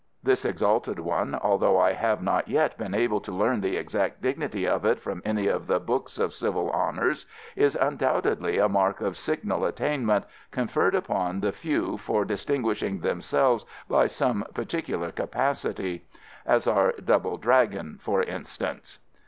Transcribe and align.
This, 0.23 0.45
exalted 0.45 0.97
one, 0.99 1.35
although 1.43 1.79
I 1.79 1.93
have 1.93 2.23
not 2.23 2.47
yet 2.47 2.75
been 2.75 2.95
able 2.95 3.21
to 3.21 3.31
learn 3.31 3.61
the 3.61 3.77
exact 3.77 4.19
dignity 4.19 4.67
of 4.67 4.83
it 4.83 4.99
from 4.99 5.21
any 5.23 5.45
of 5.45 5.67
the 5.67 5.79
books 5.79 6.17
of 6.17 6.33
civil 6.33 6.71
honours, 6.71 7.27
is 7.55 7.75
undoubtedly 7.79 8.57
a 8.57 8.67
mark 8.67 8.99
of 9.01 9.15
signal 9.15 9.63
attainment, 9.63 10.25
conferred 10.49 10.95
upon 10.95 11.41
the 11.41 11.51
few 11.51 11.97
for 11.99 12.25
distinguishing 12.25 13.01
themselves 13.01 13.63
by 13.87 14.07
some 14.07 14.43
particular 14.55 15.11
capacity; 15.11 16.03
as 16.47 16.65
our 16.65 16.93
Double 16.93 17.37
Dragon, 17.37 17.99
for 18.01 18.23
instance. 18.23 18.97